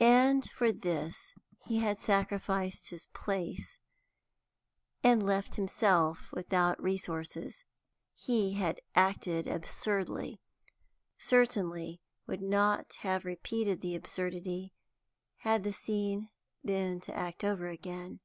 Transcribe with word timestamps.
And 0.00 0.50
for 0.52 0.72
this 0.72 1.34
he 1.58 1.80
had 1.80 1.98
sacrificed 1.98 2.88
his 2.88 3.04
place, 3.08 3.76
and 5.04 5.22
left 5.22 5.56
himself 5.56 6.32
without 6.32 6.82
resources. 6.82 7.64
He 8.14 8.54
had 8.54 8.80
acted 8.94 9.46
absurdly; 9.46 10.40
certainly 11.18 12.00
would 12.26 12.40
not 12.40 12.94
have 13.00 13.26
repeated 13.26 13.82
the 13.82 13.94
absurdity 13.94 14.72
had 15.40 15.64
the 15.64 15.72
scene 15.74 16.30
been 16.64 16.98
to 17.00 17.14
act 17.14 17.44
over 17.44 17.66
again. 17.68 18.20